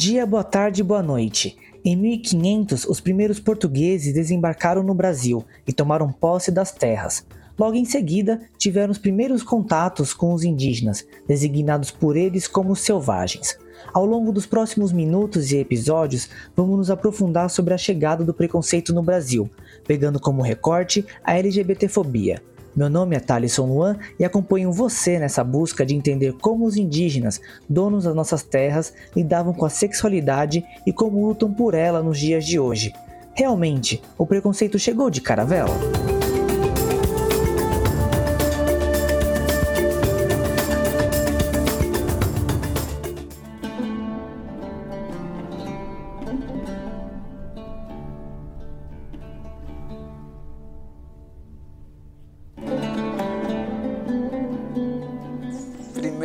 [0.00, 1.58] dia, boa tarde, boa noite.
[1.84, 7.26] Em 1500, os primeiros portugueses desembarcaram no Brasil e tomaram posse das terras.
[7.58, 13.58] Logo em seguida, tiveram os primeiros contatos com os indígenas, designados por eles como selvagens.
[13.92, 18.94] Ao longo dos próximos minutos e episódios, vamos nos aprofundar sobre a chegada do preconceito
[18.94, 19.50] no Brasil,
[19.86, 22.42] pegando como recorte a LGBTfobia,
[22.74, 27.40] meu nome é Thalisson Luan e acompanho você nessa busca de entender como os indígenas,
[27.68, 32.44] donos das nossas terras, lidavam com a sexualidade e como lutam por ela nos dias
[32.44, 32.92] de hoje.
[33.34, 35.74] Realmente, o preconceito chegou de caravela?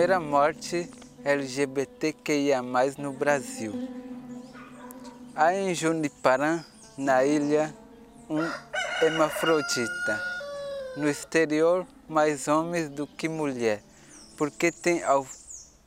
[0.06, 0.88] Primeira morte
[1.24, 2.62] LGBTQIA+,
[3.00, 3.74] no Brasil.
[5.36, 6.64] Há em Juniparã,
[6.96, 7.74] na ilha,
[8.30, 8.48] um
[9.02, 10.22] hermafrodita.
[10.96, 13.82] No exterior, mais homens do que mulher,
[14.38, 15.02] porque tem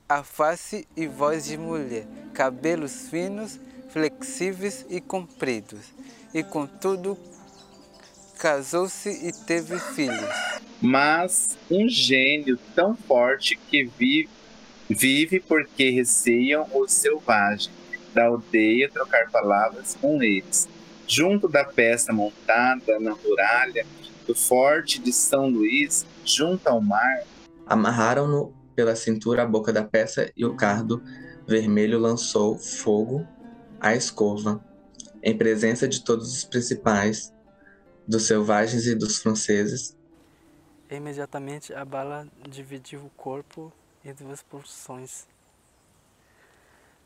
[0.09, 2.05] a face e voz de mulher,
[2.35, 5.95] cabelos finos, flexíveis e compridos,
[6.35, 7.17] e contudo
[8.39, 10.31] casou-se e teve filhos.
[10.81, 14.31] Mas um gênio tão forte que vive,
[14.89, 17.71] vive porque receiam os selvagens
[18.15, 20.69] da aldeia trocar palavras com eles.
[21.07, 23.85] Junto da peça montada na muralha
[24.27, 27.23] do forte de São Luís, junto ao mar,
[27.67, 31.03] amarraram-no pela cintura a boca da peça e o cardo
[31.47, 33.27] vermelho lançou fogo
[33.81, 34.63] à escova,
[35.23, 37.33] em presença de todos os principais
[38.09, 39.95] dos selvagens e dos franceses.
[40.91, 43.71] Imediatamente a bala dividiu o corpo
[44.03, 45.27] em duas porções,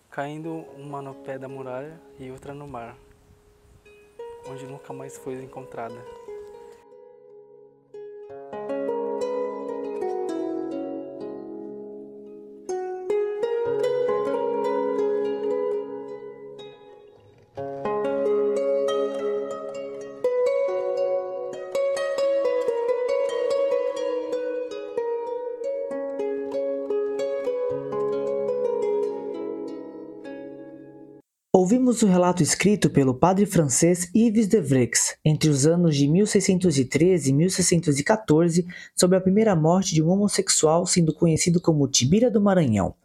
[0.09, 2.97] caindo uma no pé da muralha e outra no mar,
[4.47, 5.97] onde nunca mais foi encontrada.
[31.63, 37.31] Ouvimos o relato escrito pelo padre francês Yves de Vreux entre os anos de 1613
[37.31, 42.97] e 1614 sobre a primeira morte de um homossexual sendo conhecido como Tibira do Maranhão.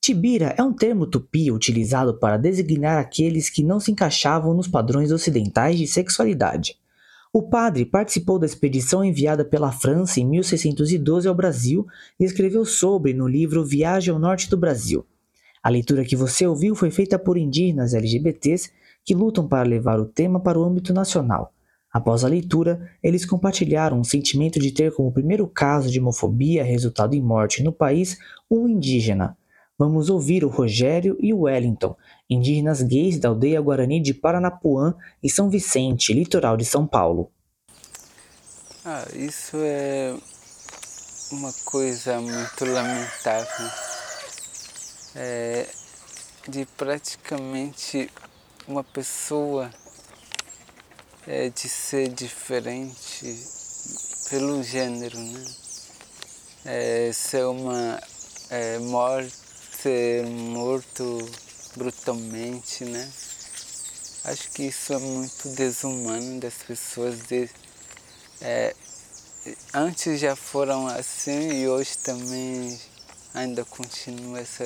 [0.00, 5.12] Tibira é um termo tupi utilizado para designar aqueles que não se encaixavam nos padrões
[5.12, 6.76] ocidentais de sexualidade.
[7.32, 11.86] O padre participou da expedição enviada pela França em 1612 ao Brasil
[12.18, 15.06] e escreveu sobre no livro Viagem ao Norte do Brasil.
[15.62, 18.70] A leitura que você ouviu foi feita por indígenas LGBTs
[19.04, 21.52] que lutam para levar o tema para o âmbito nacional.
[21.92, 27.14] Após a leitura, eles compartilharam o sentimento de ter como primeiro caso de homofobia resultado
[27.14, 28.16] em morte no país
[28.50, 29.36] um indígena.
[29.76, 31.96] Vamos ouvir o Rogério e o Wellington,
[32.28, 37.30] indígenas gays da aldeia Guarani de Paranapuã e São Vicente, litoral de São Paulo.
[38.84, 40.14] Ah, isso é
[41.32, 43.89] uma coisa muito lamentável
[45.14, 45.66] é,
[46.48, 48.10] de praticamente
[48.66, 49.70] uma pessoa
[51.26, 53.36] é, de ser diferente
[54.28, 55.44] pelo gênero, né?
[56.64, 58.00] É, ser uma
[58.50, 59.34] é, morte,
[59.82, 61.18] ser morto
[61.76, 63.10] brutalmente, né?
[64.24, 67.48] Acho que isso é muito desumano das pessoas de,
[68.40, 68.74] é,
[69.72, 72.78] antes já foram assim e hoje também
[73.34, 74.64] ainda continua essa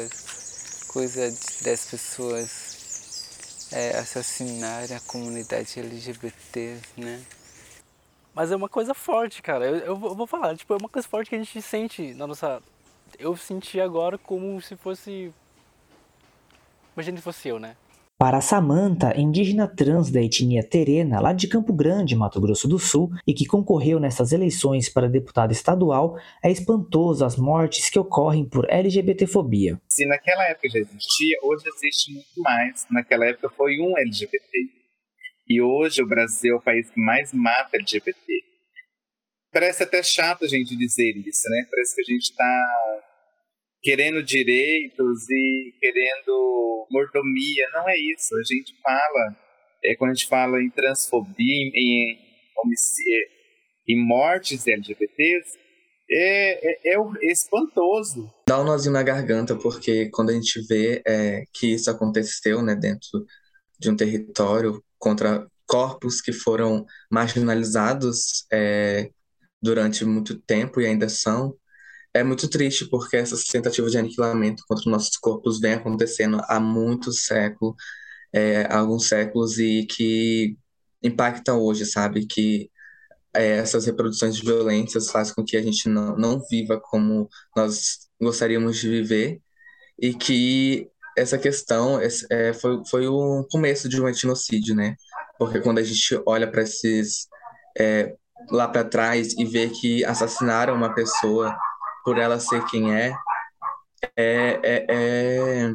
[0.88, 1.30] coisa
[1.62, 7.24] das pessoas é, assassinarem a comunidade LGBT, né?
[8.34, 9.64] Mas é uma coisa forte, cara.
[9.66, 12.60] Eu, eu, vou falar, tipo, é uma coisa forte que a gente sente na nossa.
[13.18, 15.32] Eu senti agora como se fosse.
[16.96, 17.76] Imagina se fosse eu, né?
[18.16, 23.10] Para Samantha, indígena trans da etnia terena, lá de Campo Grande, Mato Grosso do Sul,
[23.26, 28.70] e que concorreu nessas eleições para deputado estadual, é espantoso as mortes que ocorrem por
[28.70, 29.80] LGBTfobia.
[29.88, 32.86] Se naquela época já existia, hoje existe muito mais.
[32.88, 34.48] Naquela época foi um LGBT.
[35.48, 38.14] E hoje o Brasil é o país que mais mata LGBT.
[39.52, 41.66] Parece até chato a gente dizer isso, né?
[41.68, 42.83] Parece que a gente está
[43.84, 47.68] querendo direitos e querendo mordomia.
[47.74, 48.34] Não é isso.
[48.34, 49.36] A gente fala,
[49.84, 52.18] é, quando a gente fala em transfobia, em,
[53.86, 55.58] em mortes LGBTs,
[56.10, 58.32] é, é, é espantoso.
[58.48, 62.74] Dá um nozinho na garganta, porque quando a gente vê é, que isso aconteceu né,
[62.74, 63.26] dentro
[63.78, 69.10] de um território contra corpos que foram marginalizados é,
[69.60, 71.54] durante muito tempo e ainda são,
[72.14, 77.24] é muito triste porque essas tentativas de aniquilamento contra nossos corpos vem acontecendo há muitos
[77.24, 77.74] séculos,
[78.32, 80.56] é, alguns séculos e que
[81.02, 82.26] impactam hoje, sabe?
[82.26, 82.70] Que
[83.34, 88.08] é, essas reproduções de violências fazem com que a gente não, não viva como nós
[88.20, 89.40] gostaríamos de viver
[90.00, 92.00] e que essa questão
[92.30, 94.96] é, foi, foi o começo de um etnocídio, né?
[95.38, 97.28] Porque quando a gente olha para esses
[97.78, 98.14] é,
[98.50, 101.56] lá para trás e vê que assassinaram uma pessoa
[102.04, 103.16] por ela ser quem é,
[104.16, 105.74] é, é, é,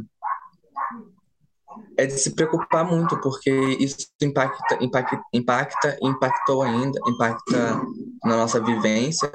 [1.97, 7.81] é de se preocupar muito, porque isso impacta, impacta, impacta, impactou ainda, impacta
[8.23, 9.31] na nossa vivência,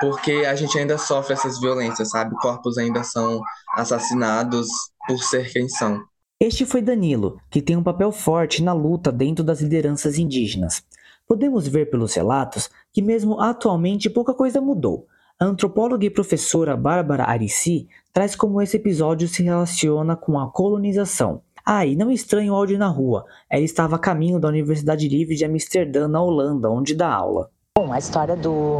[0.00, 2.34] porque a gente ainda sofre essas violências, sabe?
[2.36, 3.40] Corpos ainda são
[3.76, 4.68] assassinados
[5.06, 6.02] por ser quem são.
[6.40, 10.82] Este foi Danilo, que tem um papel forte na luta dentro das lideranças indígenas.
[11.26, 15.06] Podemos ver pelos relatos que, mesmo atualmente, pouca coisa mudou.
[15.40, 21.42] A antropóloga e professora Bárbara Arici traz como esse episódio se relaciona com a colonização.
[21.66, 23.24] Ah, e não estranhe o áudio na rua.
[23.50, 27.50] Ela estava a caminho da Universidade Livre de Amsterdã, na Holanda, onde dá aula.
[27.76, 28.78] Bom, a história do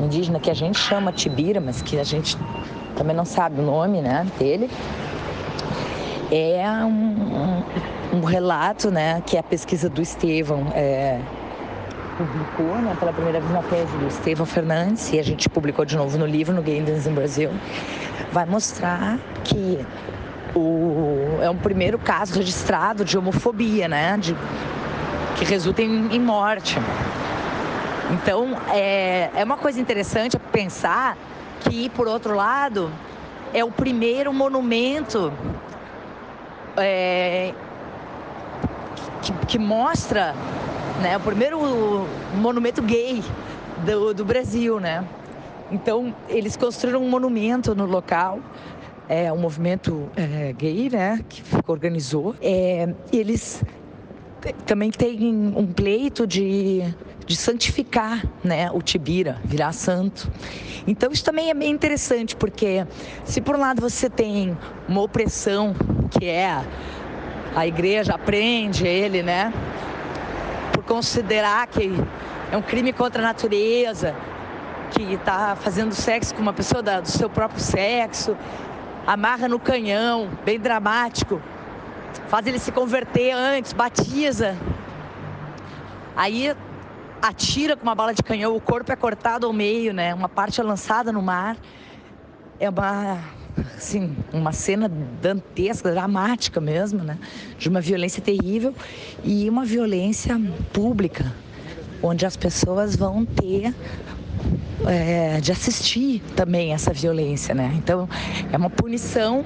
[0.00, 2.36] indígena que a gente chama Tibira, mas que a gente
[2.96, 4.70] também não sabe o nome né, dele,
[6.30, 7.64] é um,
[8.12, 11.20] um, um relato né, que a pesquisa do Estevão é,
[12.16, 15.96] publicou né, pela primeira vez na tese do Estevão Fernandes, e a gente publicou de
[15.96, 17.50] novo no livro, no Gaydens in Brasil,
[18.32, 19.78] vai mostrar que
[20.54, 24.16] o, é um primeiro caso registrado de homofobia, né?
[24.18, 24.34] De,
[25.36, 26.78] que resulta em, em morte.
[28.10, 31.16] Então, é, é uma coisa interessante pensar
[31.60, 32.90] que, por outro lado,
[33.52, 35.32] é o primeiro monumento
[36.76, 37.52] é,
[39.22, 40.34] que, que, mostra,
[41.02, 41.58] né, o primeiro
[42.34, 43.22] monumento gay
[43.84, 45.06] do, do Brasil, né?
[45.70, 48.40] Então, eles construíram um monumento no local
[49.08, 52.34] é um movimento é, gay, né, que organizou.
[52.40, 53.62] É, eles
[54.64, 56.82] também têm um pleito de,
[57.24, 60.30] de santificar né, o Tibira, virar santo.
[60.86, 62.86] Então isso também é bem interessante, porque
[63.24, 64.56] se por um lado você tem
[64.88, 65.74] uma opressão,
[66.10, 66.62] que é
[67.54, 69.52] a igreja aprende ele, né,
[70.86, 71.92] considerar que
[72.50, 74.14] é um crime contra a natureza,
[74.90, 78.36] que está fazendo sexo com uma pessoa da, do seu próprio sexo,
[79.06, 81.40] amarra no canhão, bem dramático.
[82.28, 84.56] Faz ele se converter antes, batiza.
[86.16, 86.56] Aí
[87.20, 90.14] atira com uma bala de canhão, o corpo é cortado ao meio, né?
[90.14, 91.56] Uma parte é lançada no mar.
[92.58, 93.18] É uma
[93.76, 97.18] assim, uma cena dantesca, dramática mesmo, né?
[97.58, 98.74] De uma violência terrível
[99.24, 100.40] e uma violência
[100.72, 101.32] pública,
[102.02, 103.74] onde as pessoas vão ter
[104.86, 107.72] é, de assistir também essa violência, né?
[107.76, 108.08] Então
[108.52, 109.44] é uma punição,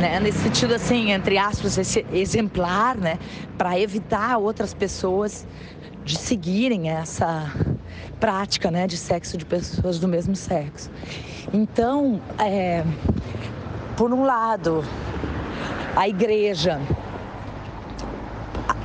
[0.00, 0.20] né?
[0.20, 1.78] Nesse sentido assim, entre aspas,
[2.12, 3.18] exemplar, né?
[3.56, 5.46] Para evitar outras pessoas
[6.04, 7.52] de seguirem essa
[8.20, 8.86] prática, né?
[8.86, 10.90] De sexo de pessoas do mesmo sexo.
[11.52, 12.84] Então, é,
[13.96, 14.84] por um lado,
[15.96, 16.80] a igreja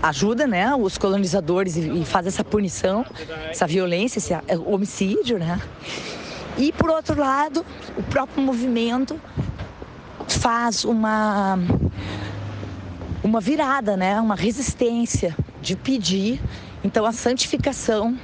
[0.01, 3.05] ajuda né, os colonizadores e, faz essa punição,
[3.49, 5.59] essa violência, esse é, homicídio, né?
[6.57, 9.19] E por outro lado, o próprio movimento
[10.27, 11.59] faz uma
[13.23, 14.19] uma virada, né?
[14.19, 16.41] Uma resistência de pedir
[16.83, 18.17] então a santificação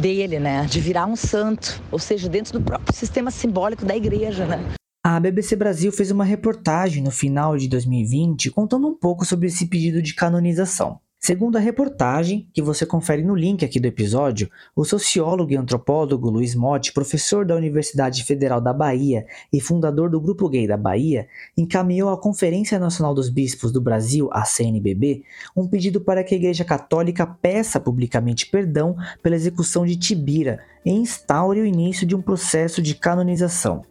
[0.00, 0.66] dele, né?
[0.66, 4.58] De virar um santo, ou seja, dentro do próprio sistema simbólico da igreja, né?
[5.04, 9.66] A BBC Brasil fez uma reportagem no final de 2020 contando um pouco sobre esse
[9.66, 11.00] pedido de canonização.
[11.22, 16.30] Segundo a reportagem, que você confere no link aqui do episódio, o sociólogo e antropólogo
[16.30, 21.28] Luiz Motti, professor da Universidade Federal da Bahia e fundador do Grupo Gay da Bahia,
[21.54, 25.22] encaminhou à Conferência Nacional dos Bispos do Brasil, a CNBB,
[25.54, 30.90] um pedido para que a Igreja Católica peça publicamente perdão pela execução de Tibira e
[30.90, 33.82] instaure o início de um processo de canonização.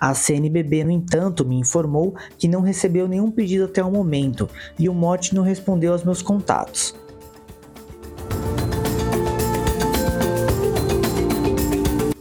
[0.00, 4.88] A CNBB, no entanto, me informou que não recebeu nenhum pedido até o momento e
[4.88, 6.94] o Mote não respondeu aos meus contatos.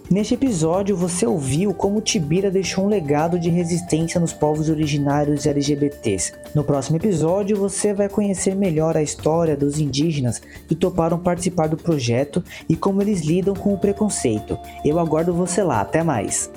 [0.10, 5.50] Neste episódio, você ouviu como Tibira deixou um legado de resistência nos povos originários e
[5.50, 6.34] LGBTs.
[6.56, 11.78] No próximo episódio, você vai conhecer melhor a história dos indígenas que toparam participar do
[11.78, 14.58] projeto e como eles lidam com o preconceito.
[14.84, 16.50] Eu aguardo você lá, até mais!